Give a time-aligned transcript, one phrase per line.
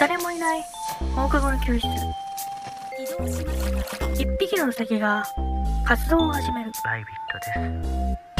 [0.00, 0.64] 誰もいない。
[1.14, 1.86] 放課後の教室。
[4.14, 5.22] 一匹のウサギが
[5.84, 6.72] 活動を始める。
[6.86, 7.38] ライビット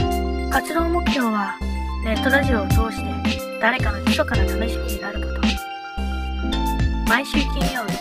[0.01, 0.51] です。
[0.51, 1.55] 活動目標は
[2.03, 5.43] ネットラジオを通して誰かの密かな試しになること。
[7.11, 7.93] 毎週金曜日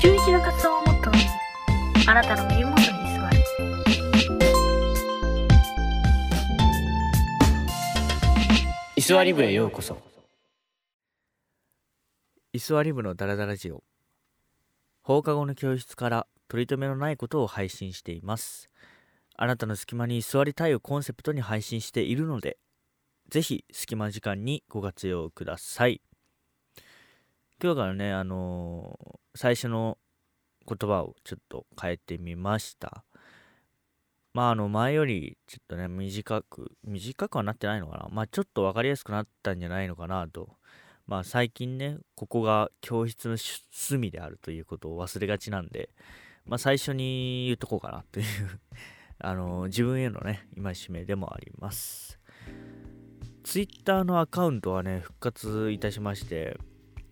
[0.00, 1.24] 週一の活動をモットーに
[2.06, 3.36] あなたの耳元に座る。
[8.94, 10.13] 居座り部へようこそ
[12.66, 13.84] 座り部のダラダラジオ。
[15.02, 18.70] 放課後の教室から取り留めのないことを配信しています。
[19.36, 22.56] あなたの隙間に座りたいをコンセプトに配信しているので
[23.28, 26.00] ぜひ隙間時間にご活用ください。
[27.62, 29.98] 今日からねあのー最初の
[30.66, 33.04] 言葉をちょっと変えてみました。
[34.32, 38.08] まああの前よりちょっとね短く短くはなってないのかな。
[38.10, 40.56] まあちょっと分かりやすくなったんじゃないのかなと。
[41.06, 43.36] まあ最近ねここが教室の
[43.70, 45.90] 隅であるということを忘れがちなんで
[46.46, 48.26] まあ最初に言っとこうかなという
[49.18, 52.18] あの自分へのね戒めでもあります。
[53.44, 56.56] ツイッターのアカウントはね復活いたしまして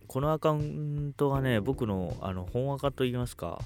[0.07, 3.61] このアカウントがね僕のあの本赤といいますか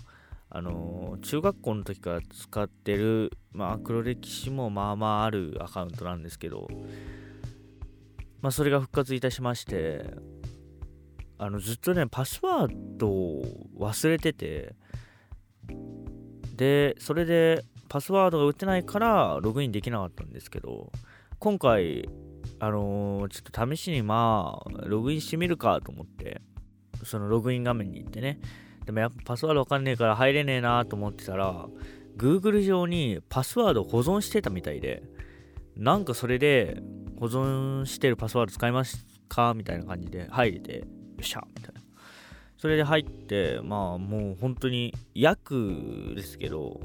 [0.49, 6.69] あの中学校の時から使ってる、まあ、黒歴史もまあまああるアカウントなんですけど、
[8.41, 10.05] まあ、それが復活いたしまして
[11.39, 13.45] あのずっとねパスワードを
[13.79, 14.75] 忘れてて
[16.55, 20.91] でそれでパスワードが打ってないからログインできなかったんですけど
[21.39, 22.09] 今回
[22.59, 26.41] あのーちょっと試しにまあログインしてみるかと思って
[27.05, 28.41] そのログイン画面に行ってね。
[28.87, 31.67] でもやっぱパスワードわかんねえから入れねえなと思ってたら
[32.17, 35.03] Google 上にパスワードを保存してたみたいで
[35.77, 36.81] なんかそれで
[37.19, 39.55] 保存してるパスワード使いますか？
[39.55, 40.85] みたいな感じで入れてよ
[41.21, 41.81] っしゃみたいな。
[42.59, 46.81] それで入ってまあもう本当に約ですけど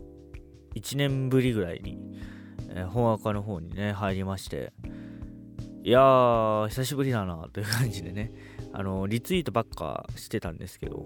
[0.76, 1.98] 1年ぶりぐらいに、
[2.70, 4.74] えー本赤の方にね入りまして
[5.84, 8.32] いやー久しぶりだなという感じでね
[8.74, 11.06] あのリツイートばっかしてたんですけど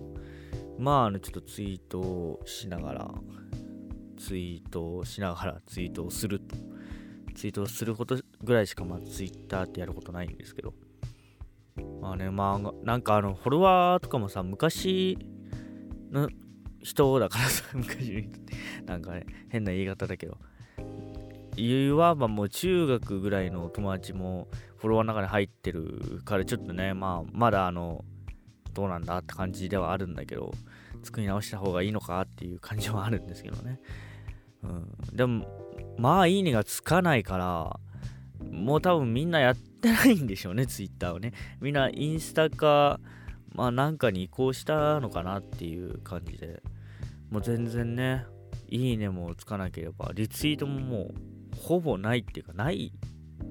[0.77, 3.11] まああのちょっとツイートしながら
[4.17, 6.55] ツイートをしながらツイートをすると。
[7.35, 10.73] ツイートをすることぐらいしかまあツイッターってやることないんですけど。
[12.01, 15.17] まあねまあなんかあのフォロワーとかもさ昔
[16.09, 16.29] の
[16.81, 18.53] 人だからさ 昔の人って
[18.85, 20.37] なんかね変な言い方だけど。
[21.57, 28.03] いわばもう中学ぐらいの友達もフォロワーの中に入ってるからちょっとねまあまだあの
[28.73, 30.53] どうなんだって感じではあるんだけど
[31.01, 33.79] 作り直した方がいいのかっていう感じはあるんですけどね、
[34.63, 35.47] うん、でも
[35.97, 37.79] まあいいねがつかないから
[38.51, 41.33] もう多分みんなやってないんでしょうね ツイッターをね。
[41.61, 42.99] みんなインスタか
[43.53, 46.61] まあなんかに移行したのかなっていう感じで。
[47.31, 48.25] もう全然ね
[48.69, 51.13] いいねもつかなければリツイートももう
[51.57, 52.93] ほぼないっていうかない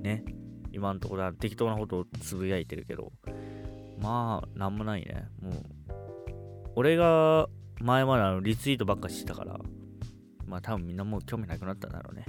[0.03, 0.25] ね。
[0.73, 3.12] 今のところは適当なことをつぶやいてるけど。
[4.00, 5.28] まあなんもないね。
[5.41, 5.55] もう
[6.77, 7.49] 俺が
[7.81, 9.59] 前まであのリツイートばっかしてたから
[10.47, 12.25] まあ多分みんなもう興味なくなったんだろうね。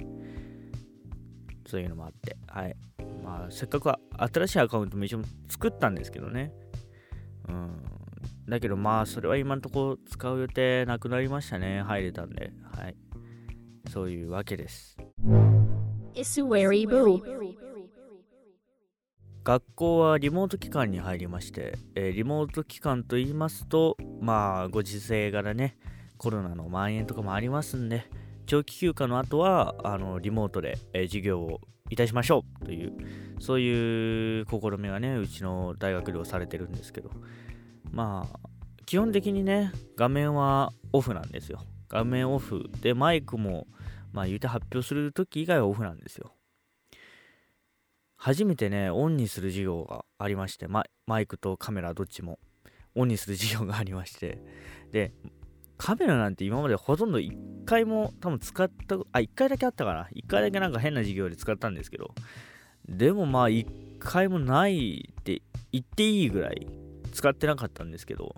[1.66, 2.36] そういうのもあって。
[2.46, 2.76] はい。
[3.24, 6.52] まあせっかくは新しいアカウントも一応作ったんですけどね。
[7.48, 7.82] うん。
[8.48, 11.82] だけどまあそれは今のところ使う予定なくなりましたね。
[11.82, 12.52] 入れたんで。
[12.62, 12.96] はい。
[13.90, 14.96] そういうわけです.
[19.44, 25.78] 学校はリモート期間に入りまして、えーリモート期間と言いますとまあご時世柄ね。
[26.18, 28.04] コロナの蔓延とかもありますんで
[28.46, 32.92] 長期休暇の後はあのリモートで、え授業をいたしましょうという
[33.38, 37.10] そういう試みがねうちの大学ではされてるんですけど。
[37.92, 38.38] まあ
[38.84, 41.60] 基本的にね画面はオフなんですよ。
[41.88, 43.66] 画面オフでマイクも
[44.12, 46.32] まあ言うて発表する時以外はオフなんですよ。
[48.16, 52.38] 初めてねオンにする授業がありましてママイクとカメラどっちも
[52.94, 54.38] オンにする授業がありまして。
[54.92, 55.12] で
[55.78, 60.08] カメラなんて今までほとんど1回も多分使ったあ1回だけあったかな。
[60.14, 62.14] 1回だけなんか変な授業で使ったんですけど。
[62.88, 65.42] でもまあ1回もないって
[65.72, 66.66] 言っていいぐらい
[67.12, 68.34] 使ってなかったんですけど。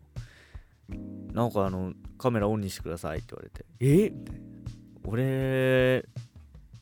[1.33, 3.65] なんかあのカメラオンにしてくださいって言われて。
[3.81, 4.13] え？
[5.05, 6.05] 俺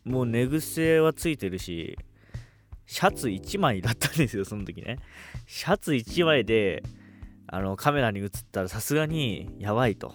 [0.05, 1.97] もう寝癖はついてるし
[2.87, 4.99] シャツ1枚だったんですよその時ね。
[5.47, 6.83] シャツ1枚で
[7.47, 10.15] あのカメラに映ったらさすがにやばいと。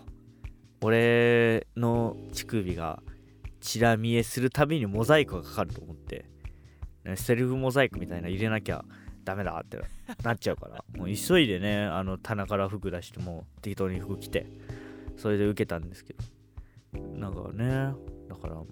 [0.83, 3.01] 俺の乳首が
[3.59, 6.25] チラ見えするたびにモザイクがかかると思って。
[7.15, 8.85] セルフモザイクみたいな入れなきゃ
[9.23, 9.79] ダメだって
[10.23, 10.83] なっちゃうから。
[10.97, 14.47] もう急いでねあの棚から服出しても適当に服着て。
[15.17, 16.99] それで受けたんですけど。
[17.17, 17.93] なんかね
[18.27, 18.65] だからもう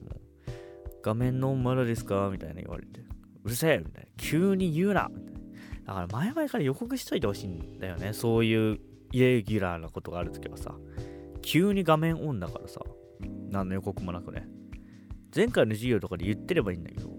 [1.04, 3.02] 画面のまだですかみたいな言われて。
[3.44, 4.10] うるせえみたいな。
[4.18, 5.10] 急に言うな。
[5.14, 5.40] みたいな
[5.86, 8.14] だから前々から予告しといてほしいんだよね。
[8.14, 8.80] そういう
[9.12, 10.76] イレギュラーなことがあるときはさ。
[11.50, 12.80] 急に画面オンだからさ。
[13.50, 14.48] 何の予告もなくね。
[15.36, 17.10] 前回の授業とかで言ってればいいんだけど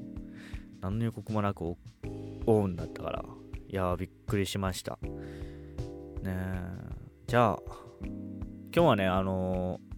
[0.80, 1.76] 何の予告もなく
[2.46, 3.24] オンだったから。
[3.68, 5.00] いやーびっくりしました。
[5.02, 6.60] ねえ。
[7.26, 7.58] じゃあ
[8.72, 9.90] 今日はねあのー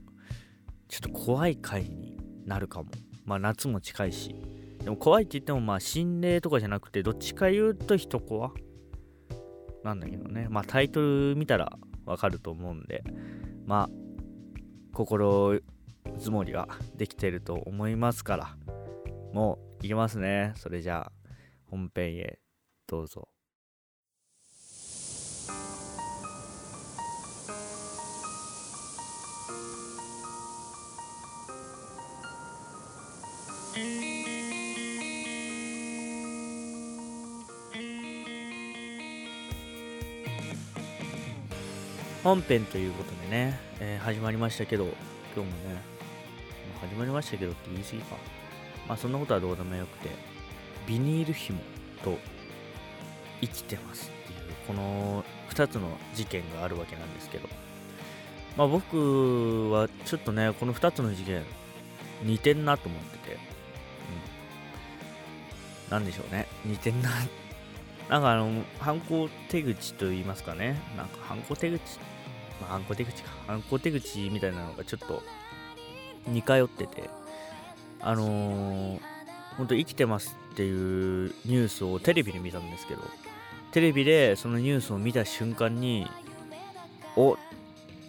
[0.88, 2.90] ちょっと怖い回になるかも。
[3.26, 4.34] まあ夏も近いし。
[4.82, 8.52] でも怖いって言ってもまあ心霊とかじゃなくてどっちか言うと人怖。
[9.84, 10.46] なんだけどね。
[10.48, 13.04] まあタイトル見たらわかると思うんで。
[13.66, 14.01] まあ
[14.92, 15.60] 心
[16.18, 18.56] づもりはできてると思いますから
[19.32, 20.52] もういきますね。
[20.56, 21.12] それじゃあ
[21.70, 22.38] 本編へ
[22.86, 23.31] どうぞ。
[42.22, 44.84] 本編ということでね、えー始まりましたけど
[45.34, 45.52] 今日もね
[46.80, 48.16] 始まりましたけどって言い過ぎか。
[48.86, 50.08] まあそんなことはどうでもよくて
[50.86, 51.58] ビニール紐
[52.04, 52.16] と
[53.40, 54.38] 生きてますっていう
[54.68, 57.48] この2つの事件があるわけなんですけど。
[58.56, 61.42] まあ僕はちょっとねこの2つの事件
[62.22, 63.38] 似てんなと思ってて、う
[65.88, 66.46] ん、なんでしょうね。
[66.64, 67.10] 似てんな。
[68.08, 70.80] なんかあの犯行手口と言いますかね。
[70.96, 71.80] なんか犯行手口っ
[72.62, 73.30] まあ犯行手口か。
[73.46, 75.22] 犯行手口みたいなのがちょっと
[76.26, 77.10] 似通ってて
[78.00, 79.00] あのー、
[79.56, 83.02] 本当生きてますっていうニュースをテレビで見たんですけど
[83.72, 86.06] テレビでそのニュースを見た瞬間に
[87.16, 87.36] お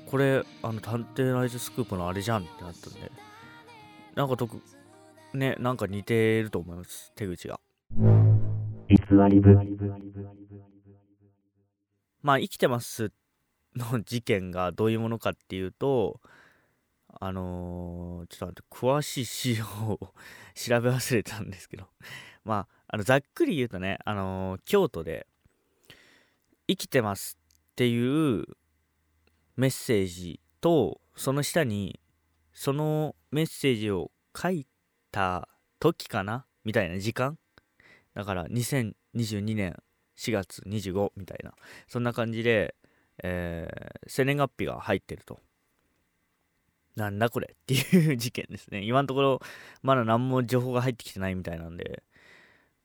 [0.08, 3.12] これあの探偵ナイトスクープのあれじゃんってなったんで
[4.16, 4.62] なんか特
[5.34, 7.60] ねなんか似てると思います手口が。
[12.22, 13.12] まあ生きてます
[13.76, 16.20] の事件がどういうものかっていうと
[17.20, 20.00] あのーちょっと待って詳しい資料を
[20.56, 21.88] 調べ忘れたんですけど。
[22.44, 25.28] まああのざっくり言うとね、あのー京都で
[26.68, 27.38] 生きてます
[27.72, 28.46] っていう
[29.56, 32.00] メッセージとその下に
[32.54, 34.68] そのメッセージを書い
[35.12, 35.48] た
[35.80, 37.38] 時かなみたいな時間。
[38.14, 39.76] だから2022年
[40.18, 41.54] 4月25みたいな。
[41.88, 42.76] そんな感じで、
[43.22, 45.40] えー生年月日が入ってると。
[46.96, 48.84] なんだこれっていう事件ですね。
[48.84, 49.42] 今のところ
[49.82, 52.04] まだ何も情報が入ってきてないみたいなんで。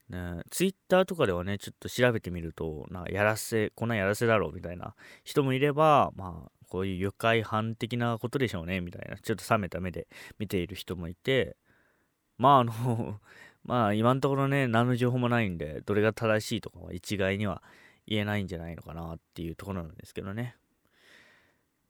[0.08, 4.94] ね、ツイッターとかではねちょっと調べてみるとなんかやらせこんなんやらせだろうみたいな。
[5.24, 9.18] 人もいればまあこういう愉快犯的なことでしょうねみたいな。
[9.18, 10.08] ちょっと冷めた目で
[10.38, 11.56] 見ている人もいて。
[12.38, 13.20] まああの
[13.64, 17.62] まあ今のところね何の情報もないんでどれが正しいとかは一概には
[18.08, 20.56] 言えないんじゃないのかなっていうところなんですけどね。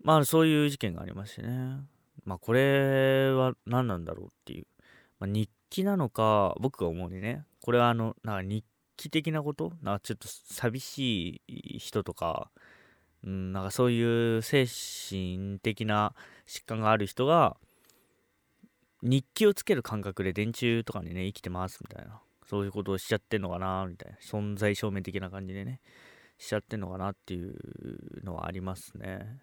[0.03, 1.79] まあそういう事件がありましてね。
[2.25, 4.67] まあこれは何なんだろうっていう、
[5.20, 8.65] まあ、日記なのか僕が思うにねこれはあのなんか日
[8.96, 9.72] 記的なこと？
[9.82, 12.51] なんかちょっと寂しい人とか
[13.25, 16.15] うん、なんかそういう精神的な
[16.46, 17.56] 疾患がある人が
[19.03, 22.20] 日記をつける感覚で電柱とかにね生きてますみたいな。
[22.48, 24.19] そういうことをしちゃってんのかなみたいな。
[24.19, 25.81] 存在証明的な感じでね。
[26.38, 27.54] しちゃってんのかなっていう
[28.24, 29.40] のはありますね。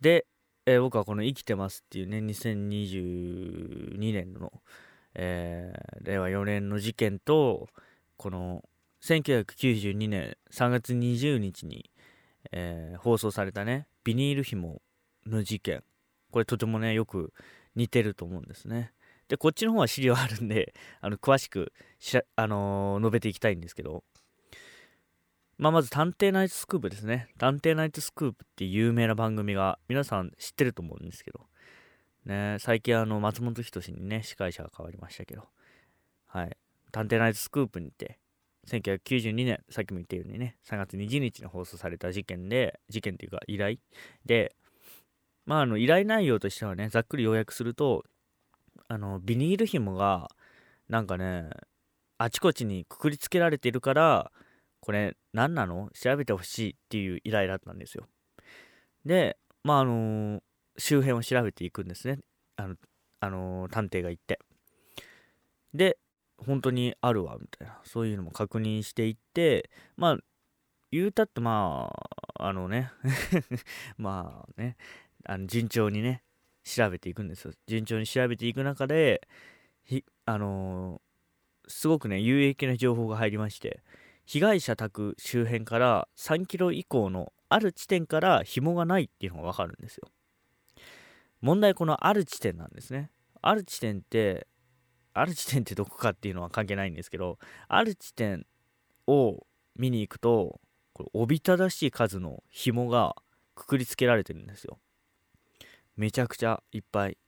[0.00, 0.26] で、
[0.66, 4.52] えー僕はこの「生きてます」っていうね2022年の、
[5.14, 7.68] えー令和4年の事件と
[8.16, 8.64] この
[9.02, 11.90] 1992年3月20日に
[12.52, 14.80] えー放送されたねビニール紐
[15.26, 15.84] の事件。
[16.30, 17.32] これとてもねよく
[17.74, 18.92] 似てると思うんですね。
[19.28, 21.72] でこっちの方は資料あるんであの詳しく、
[22.36, 24.04] あのー述べていきたいんですけど
[25.62, 31.46] まあまず「探偵ナイトスクープ」ですね「探偵ナイトスクープ」って有名な番組が皆さん知ってると思うんですけど。
[32.24, 35.48] ね最近あの松本人志にね司会者が変わりましたけど。
[36.26, 36.56] はい
[36.90, 38.18] 「探偵ナイトスクープ」にて
[38.66, 43.78] 1992年さっきも言ったようにね3月20日に放送された事件で事件というか依頼。
[44.26, 44.56] で
[45.46, 48.04] まああの依頼内容としてはねざっくり要約すると
[48.88, 50.28] あのビニール紐が
[50.88, 51.50] なんかね
[52.18, 54.32] あちこちにくくりつけられているから
[54.82, 55.90] これ何なの？
[55.94, 58.08] 調べてほしいっていう依頼だったんですよ。
[59.06, 60.42] でまああの
[60.76, 62.18] 周辺を調べていくんですね。
[62.56, 62.74] あの、
[63.20, 64.40] あの探偵が行って。
[65.72, 65.98] で
[66.36, 67.80] 本当にあるわみたいな。
[67.84, 70.18] そういうのも確認していってまあ
[70.90, 71.92] 言うたってま
[72.36, 72.90] ああのね
[73.96, 74.76] まあね
[75.24, 76.24] あの順調にね
[76.64, 77.54] 調べていくんですよ。
[77.68, 79.28] 順調に調べていく中で
[79.84, 81.12] ひあのー
[81.68, 83.80] すごくね有益な情報が入りまして。
[84.24, 90.08] 被害者宅周辺から3キロ以降のある地点から紐がないっていうのが分かるんですよ。
[91.40, 93.10] 問題このある地点なんですね。
[93.42, 94.46] ある地点って
[95.12, 97.38] ある地点ってどこかっていうのは関係ないんですけど
[97.68, 98.46] ある地点
[99.06, 100.60] を見に行くと
[100.92, 103.16] これおびただしい数の紐が
[103.54, 104.78] くくりつけられてるんですよ。
[105.96, 107.18] めちゃくちゃいっぱい。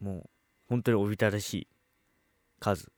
[0.00, 0.30] もう
[0.68, 1.68] 本当におびただしい
[2.60, 2.90] 数。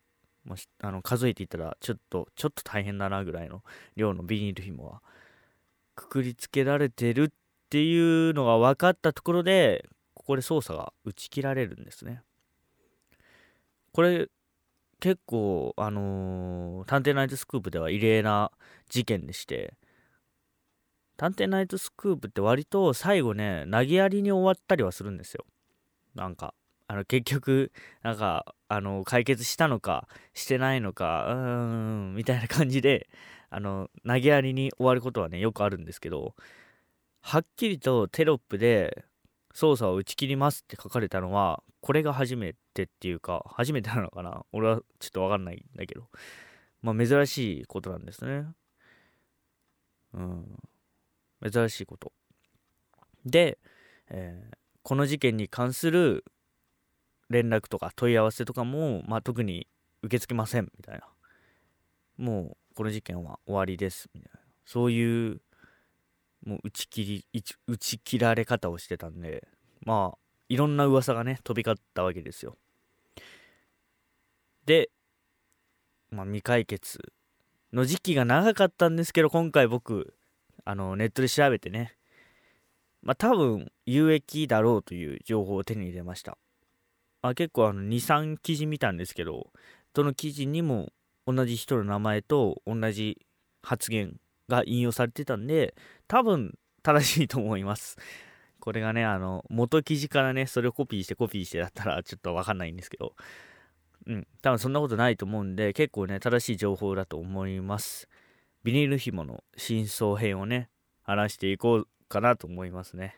[0.49, 3.63] もしあの数えていたらちょっとちょっと大変だなぐらいの
[3.97, 5.03] 量のビニール紐は
[5.95, 7.29] くくりつけられてるっ
[7.69, 12.23] ていうのが分かったところでここで操作が打ち切られるんですね。
[13.93, 14.29] これ
[15.01, 18.51] 結構あのー探偵ナイトスクープでは異例な
[18.89, 19.75] 事件でして
[21.19, 25.45] 探偵ナイトスクープって割と最後ね投げやりに終わったりはするんですよ。
[26.15, 26.55] なんか
[26.89, 27.71] あの結局
[28.03, 33.09] なんかあの解決したのかしてないのかうーんみたいな感じで
[33.51, 36.35] あの投げやりに終わることはねよくあるんですけど
[37.21, 39.05] はっきりとテロップで
[39.53, 44.45] 操作を打ち切りますって書かれたのはこれが初めてっていうか初めてなのかな？
[44.53, 46.09] 俺はちょっとわかんないんだけど
[46.83, 48.47] まあ珍しいことなんですね。
[50.15, 50.57] うん。
[51.51, 52.13] 珍しいこと。
[53.27, 53.59] で、
[54.09, 56.25] えーこの事件に関する
[57.31, 59.67] 連絡とか問い合わせとかも、まあ、特に
[60.03, 61.03] 受け付けませんみたいな。
[62.17, 64.41] もうこの事件は終わりですみたいな。
[64.65, 65.41] そういう
[66.45, 69.47] もう打ち切り打ち切られ方をしてたんで
[69.85, 70.19] まあ
[70.49, 72.57] いろんな噂がね飛び交ったわけですよ。
[74.65, 74.91] で、
[76.11, 77.13] まあ、未解決
[77.73, 80.15] の時期が長かったんですけど今回僕
[80.65, 81.97] あのネットで調べてね
[83.03, 86.39] まあ多分有益だろうという情報を手に入れました。
[87.23, 89.51] あ結構あの23記事見たんですけど
[89.95, 90.93] どの記事にも
[91.27, 93.19] 同じ人の名前と同じ
[93.63, 94.17] 発言
[94.49, 95.75] が引用されてたんで
[96.07, 97.97] 多分正しいと思います。
[98.61, 103.15] これがねあの元記事からねそれをコピーしてコピーしてだったらちょっと分かんないんですけど
[104.07, 108.09] うん多分そんなことないと思うんで結構ね正しい情報だと思います。
[108.65, 110.69] ビニール紐の真相編をね
[111.03, 113.17] 話していこうかなと思いますね。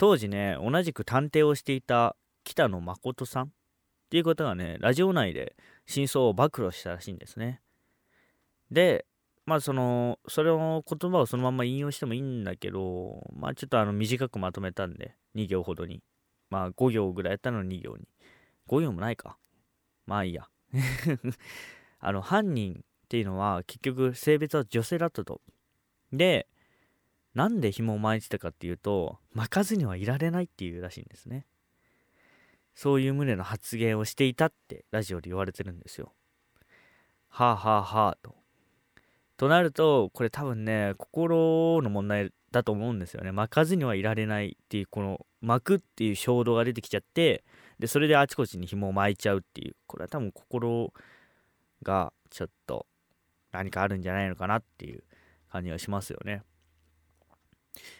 [0.00, 3.48] 当時ね同じく探偵をしていた北野誠さんっ
[4.08, 5.54] ていう方がねラジオ内で
[5.84, 7.60] 真相を暴露したらしいんですね。
[8.70, 9.04] で
[9.44, 16.02] まあそのそれの言葉をそのまま引用してもいいんだけどまあちょっとあの短くまとめたんで2行ほどに。
[16.48, 18.08] まあ5行ぐらいやったの2行に。
[18.68, 19.36] 5行もないか。
[20.06, 20.48] まあいいや。
[22.00, 25.42] あの犯人っていうのは結局性別は女性だったと。
[26.10, 26.48] で
[27.34, 31.46] なんで紐を巻いてたかっていうと巻かずにはいられないっていうらしいんですね。
[32.74, 36.12] そういう旨の発言をしていたってラジオで言われてるんですよ。
[37.28, 38.34] はあはあはあと。
[39.36, 43.32] となるとこれ多分ね心の問題だと思うんですよね。
[43.32, 47.44] 巻かずにはいられないっていうこの巻くっていう衝動が出てきちゃって
[47.78, 49.76] でそれであちこちに紐を巻いちゃうっていう。
[49.86, 50.92] これは多分心
[51.82, 52.86] がちょっと
[53.52, 55.02] 何かあるんじゃないのかなっていう
[55.50, 56.42] 感じがしますよね。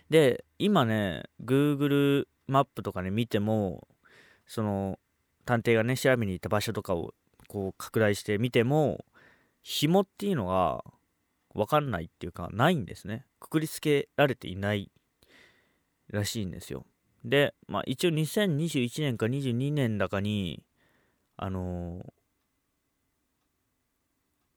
[0.09, 3.87] で今ね Google マップとかね見ても
[4.47, 4.99] その
[5.45, 7.15] 探偵がね調べに行った場所とかを
[7.49, 9.05] こう拡大して見ても
[9.63, 10.85] 紐っていうのが
[11.55, 13.27] 分かんないっていうかないんですね。
[13.41, 14.91] くくりつけられていない
[16.09, 16.85] らしいんですよ。
[17.25, 20.63] でまあ一応2021年か22年だかに
[21.37, 22.13] あのー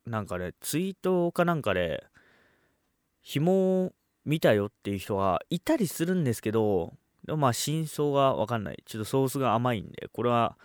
[0.05, 2.03] なんかねツイートかなんかで
[3.21, 3.93] 紐
[4.25, 6.93] 見たよっていう人がいたりするんですけど
[7.25, 8.83] でもまあ真相が分かんない。
[8.85, 10.57] ちょっとソースが甘いんでこれは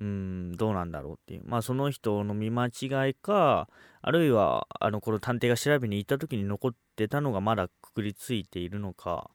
[0.00, 1.42] うんどうなんだろうっていう。
[1.44, 3.68] まあその人の見間違いか
[4.02, 9.30] あるいはあのこの探偵が調べに行った時に残ってたのがまだくくりついているのか。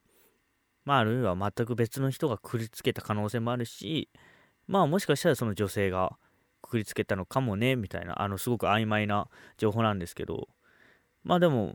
[0.84, 4.10] まああるいは全く別の人がくくりつけた可能性もあるし
[4.68, 6.16] まあもしかしたらその女性が
[6.62, 9.28] くくりつけたのかもねみたいなあのすごく曖昧な
[9.58, 10.48] 情報なんですけど。
[11.24, 11.74] まあでも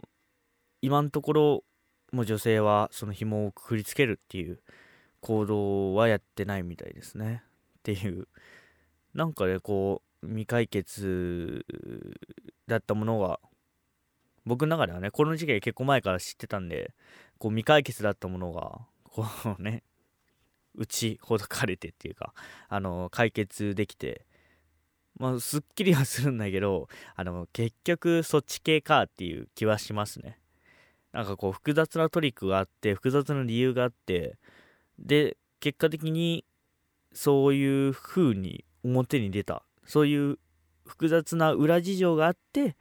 [0.82, 1.64] 今のところ
[2.12, 4.60] もう女性はその紐をくくりつけるっていう
[5.20, 7.42] 行動はやってないみたいですね。
[7.78, 8.26] っていう
[9.14, 11.64] なんかねこう未解決
[12.66, 13.40] だったものが
[14.44, 16.92] 僕の中ではねこの事件結構前から知ってたんで
[17.38, 19.26] こう未解決だったものがこ
[19.58, 19.82] うね
[20.74, 22.32] 打ちほどかれてっていうか
[22.68, 24.26] あの解決できて
[25.18, 30.39] まあすっきりはするんだけどあの結局そっち系かっていう気はしますね。
[31.12, 34.36] なんかこう複雑なトリックがあって複雑な理由があって
[34.98, 36.44] で結果的に
[37.12, 39.64] そういう風に表に出た。
[39.84, 40.38] そういう
[40.86, 42.76] 複雑な裏事情があって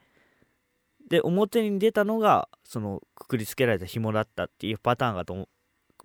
[1.09, 5.49] で表に出たのがそのくくりつけられた紐だったっていうパターンがと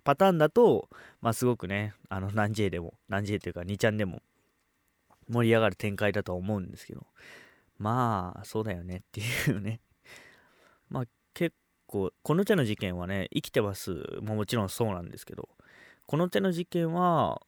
[0.03, 0.89] パターンだと
[1.21, 4.21] まあすごくねあの何 J でも何 J というか2ちゃんでも
[5.29, 7.05] 盛り上がる展開だとは思うんですけど。
[7.77, 9.79] まあそうだよねっていうね。
[10.89, 11.03] まあ
[11.87, 13.91] 構この手の事件はね生きてます。
[14.21, 15.49] ももちろんそうなんですけど
[16.05, 17.41] この手の事件は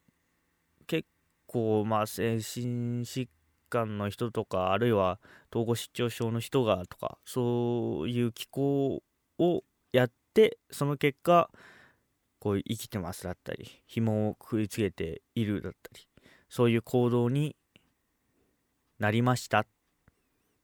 [0.88, 1.08] 結
[1.46, 3.28] 構まあ精神疾
[3.70, 5.20] 患の人とかあるいは
[5.52, 9.04] 統合失調症の人がとかそういう機構
[9.40, 11.50] をやってその結果
[12.40, 16.08] こう生きてますだったり紐をくりつけているだったり
[16.50, 17.56] そういう行動に
[19.00, 19.66] なりました。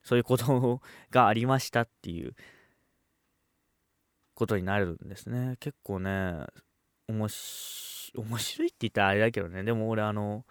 [0.04, 2.36] そういうことがありましたっていう
[4.36, 5.58] ことになるんですね。
[5.60, 6.46] 結構ね
[7.08, 9.64] 面白いって言ったらあれだけどね。
[9.64, 10.46] でも俺あの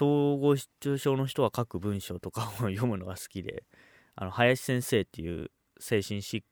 [0.00, 3.64] 統合失調症の人が書く文章とかを読むのが好きで
[4.14, 6.42] あの林先生っていう精神疾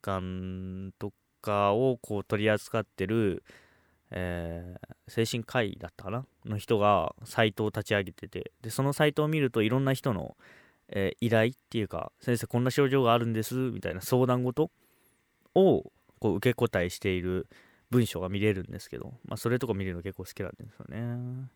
[0.00, 3.42] 患とかをこう取り扱ってる、
[4.10, 6.24] えー精神科医だったかな？
[6.46, 10.36] の人がサイトを立ち上げててでそのサイトを見るといろんな人の、
[10.88, 14.70] えー依頼っていうか先生こんな症状があるんですみたいな相談事
[15.54, 15.90] を
[16.20, 17.48] こう受け答えしている
[17.90, 21.50] 文章が見れるんですけど、まあ、それとか見れるの結構好きなんですよね。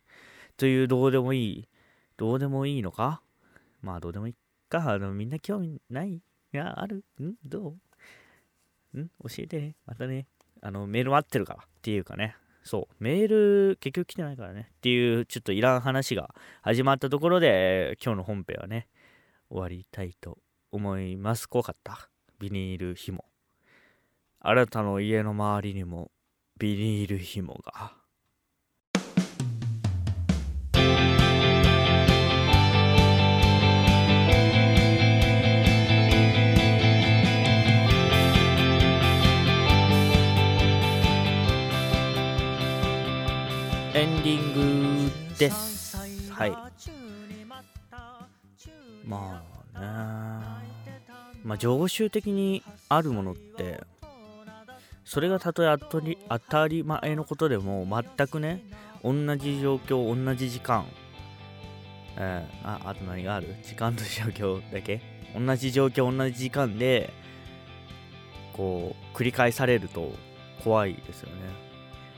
[0.57, 1.69] というどうでもいい
[2.17, 3.23] どうでもいいのか？
[3.83, 4.35] まあどうでもいい
[4.69, 4.93] か？
[4.93, 6.21] あのみんな興味ない
[6.53, 7.05] がある？
[7.21, 7.35] ん？
[7.45, 7.75] ど
[8.95, 8.99] う？
[8.99, 9.09] ん？
[9.09, 9.61] 教えて。
[9.61, 10.27] ねまたね。
[10.63, 11.61] あのメール待ってるから。
[11.65, 12.37] っていうかね。
[12.65, 12.95] そう。
[12.99, 14.71] メール結局来てないからね。
[14.77, 18.89] っていうちょっといらん話が始まったところで今日の本編はね
[19.51, 20.39] 終わりたいと
[20.73, 21.47] 思います。
[21.49, 22.09] 怖かった。
[22.39, 23.25] ビニール紐。
[24.49, 26.13] あなたの家の周りにも
[26.57, 27.95] ビニール紐が。
[43.95, 45.97] エンディングです。
[46.31, 46.53] はい。
[49.05, 49.43] ま
[49.75, 49.87] あね。
[51.43, 53.83] まあ常習的にあるものって
[55.07, 55.77] それがたとえ
[56.29, 58.63] 当たり前のことでも全くね
[59.03, 60.85] 同じ状況同じ時間
[62.19, 63.55] えー、ああと何がある？
[63.63, 65.01] 時間と状況だけ？
[65.39, 67.13] 同じ状況同じ時間で
[68.55, 70.13] こう繰り返されると
[70.65, 71.37] 怖いですよね。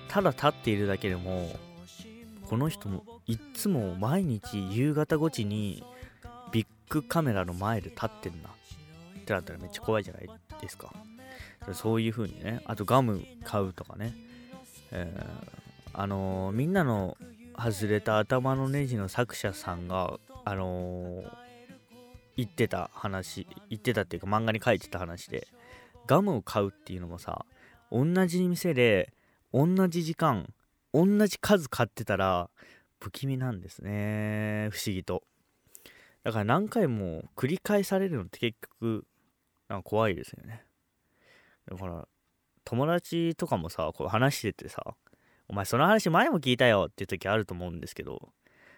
[0.09, 1.51] ただ立っているだけでも
[2.49, 5.83] この人もいっつも毎日夕方5時に
[6.53, 8.49] ビッグカメラの前で立ってんな。
[8.49, 10.31] ってなったらめっちゃ怖いじゃない
[10.63, 10.91] ですか。
[11.75, 14.15] そういう風にねあとガム買うとかね、
[14.91, 17.17] えーあのーみんなの
[17.59, 21.31] 外れた頭のネジの作者さんがあのー
[22.37, 25.49] 言ってた話言ってたっていうか漫画に書いてた話で
[26.07, 27.45] ガムを買うっていうのもさ
[27.91, 29.13] 同じ店で
[29.53, 30.53] 同じ時間
[30.95, 32.49] 同じ数買ってたら
[33.01, 34.69] 不気味なんですね。
[34.73, 35.23] 不思議と。
[36.25, 39.05] だから何回も繰り返されるのって結局
[39.69, 40.63] なんか怖いですよね。
[41.71, 42.09] だから
[42.65, 44.95] 友達とかもさこう話しててさ
[45.49, 48.31] お前その話前も聞いたよっていう時あると思うんですけど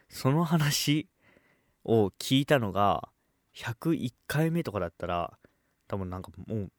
[0.09, 1.09] その話
[1.85, 3.09] を聞いたのが
[3.57, 5.33] 101回目とかだったら
[5.89, 6.71] 多分なんかもう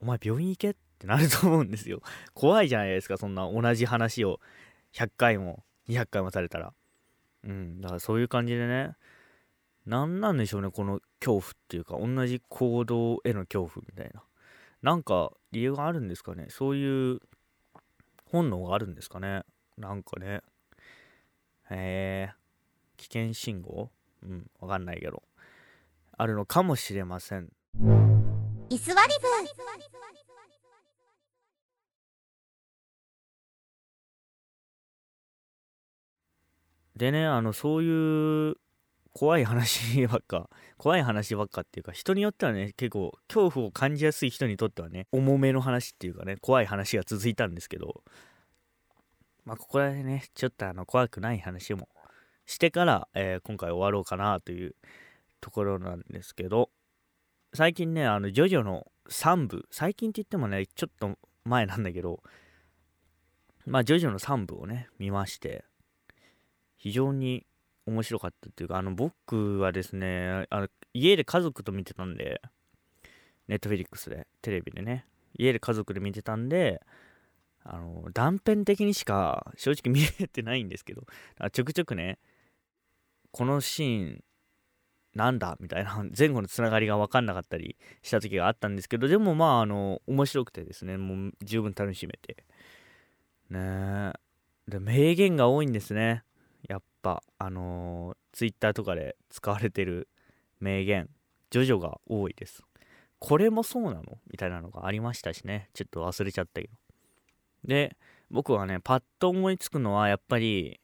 [0.00, 0.70] お前病院行け？
[0.70, 2.02] ってなると思うんですよ。
[2.34, 4.40] 怖いじゃないですかそんな同じ話を。
[4.92, 6.72] 100回も200回もされたら。
[7.42, 8.96] うんだからそういう感じでね。
[9.86, 14.22] 何なんでしょうねこの恐怖っていうか同じ行動への恐怖みたいな。
[14.84, 16.48] なんか理由があるんですかね？
[16.50, 17.20] そういう
[18.26, 19.42] 本能があるんですかね？
[19.78, 20.42] なんかね。
[21.70, 22.32] へえ。
[22.98, 23.90] 危険信号？
[24.22, 25.22] うんわかんないけど。
[26.18, 27.48] あるのかもしれません。
[28.68, 29.28] イスワリブ
[36.96, 38.56] でねあのそういう
[39.14, 48.02] 怖い話ばっか怖い話ばっかっていうか人によってはね結構恐怖を感じやすい人にとってはね重めの話っていうかね怖い話が続いたんですけど
[49.44, 51.88] まあここらでねちょっとあの怖くない話も
[52.44, 54.74] してから、えー今回終わろうかなという
[55.40, 56.70] ところなんですけど
[57.54, 62.20] 最近ねあのジョジョの3部最近って言ってもねちょっと前なんだけど
[63.64, 65.64] まあジョジョの3部をね見まして
[66.76, 67.46] 非常に
[67.86, 72.40] 面白かったっていうかあの僕はですねあの家で家族と見てたんで
[73.48, 75.06] ネットフェリックスでテレビでね。
[75.36, 76.80] 家で家族で見てたんで
[77.64, 81.02] あの断片的にしか正直見れてないんですけど
[81.52, 82.18] ちょくちょくね
[83.32, 84.24] このシーン
[85.14, 92.44] なんだみたいな前後のつながりが分かんなかったりした時があったんですけどでもまああの面白くてですねもう十分楽しめて。
[93.50, 94.12] ねえ。
[94.66, 96.24] で名言が多いんですね。
[96.68, 100.08] やっぱあのツイッターとかで使われてる
[100.60, 101.08] 名言
[101.50, 102.62] ジョジョが多いです。
[103.18, 105.70] これもそうなのみたいなのがありましたしね。
[105.72, 106.74] ちょっと忘れちゃったけど。
[107.64, 107.96] で
[108.30, 110.80] 僕はねパッと思いつくのはやっぱり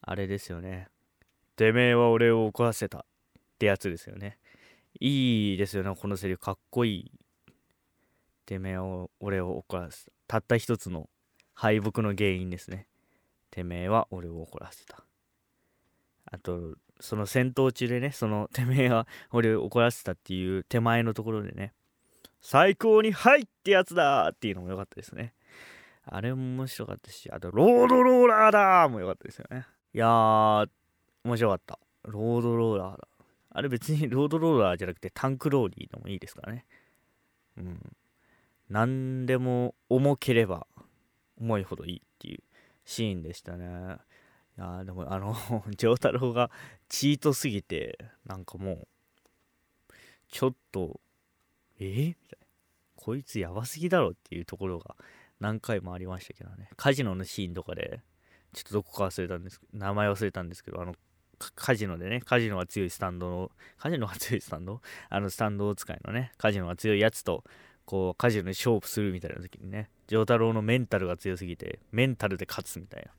[0.00, 0.88] あれですよね。
[1.56, 3.02] てめえは俺を怒らせたっ
[3.58, 4.38] てやつですよね。
[5.00, 6.40] いいですよねこのセリフ。
[6.40, 7.12] かっこいい。
[8.46, 10.12] てめえを俺を怒らせた。
[10.26, 11.08] たった一つの
[11.54, 12.86] 敗北の原因ですね。
[13.50, 15.04] てめえは俺を怒らせた。
[16.30, 21.72] あとその戦闘中でねそのてめえは俺を怒らせたっていう手前のところでね
[22.40, 25.34] 最高に「はい!」ってやつだっていうのも良かったですね。
[26.10, 29.66] あれも面白かったしあと「ロードローラーだ!」も良かったですよね。
[29.94, 30.68] いやー
[31.24, 31.78] 面白かった。
[32.04, 33.08] ロードローラーだ。
[33.50, 36.64] あれ別に ロードローラーじゃなくてタンクローリーでもいいですからね。
[37.56, 37.96] うん。
[38.68, 40.66] 何でも重ければ
[41.40, 42.42] 重いほどいいっていう
[42.84, 43.98] シーンでしたね。
[44.58, 45.36] いやでもあの
[45.76, 46.50] 丈太郎が
[46.88, 48.88] チートすぎてなんかもう
[50.30, 51.00] ちょっと
[51.78, 52.08] え？
[52.08, 52.46] みたいな。
[52.96, 54.96] こいつやばすぎだろっていうところが
[55.38, 56.68] 何回もありましたけどね。
[56.76, 58.00] カジノのシーンとかで
[58.52, 60.94] ちょっとどこか忘れたんですけど名前忘れたんですけどあの
[61.54, 64.80] カジノでねカジノが強いスタンドのカジノが強いスタンド？
[65.08, 67.44] あのスタンド使いのねカジノが強いやつと
[67.84, 73.12] こうカジノに勝負するみたいな時にね丈太郎のメンタルが強すぎてメンタルで勝つみたいな。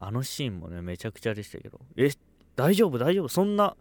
[0.00, 1.80] あのシーンもねめちゃくちゃでしたけど。
[1.96, 2.10] え
[2.56, 2.98] 大丈夫？
[2.98, 3.28] 大丈夫？
[3.28, 3.76] そんな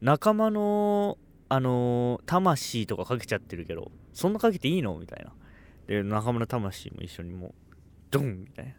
[0.00, 4.98] 仲間のあのー、魂とかかけちゃってるけどそんなかけていいの？
[4.98, 5.32] みたいな。
[5.86, 7.54] で仲間の魂も一緒にもう
[8.10, 8.44] ドン！
[8.44, 8.74] みたいな。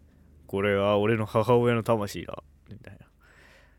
[0.48, 2.44] これは俺の母親の魂だ。
[2.70, 3.06] みたいな。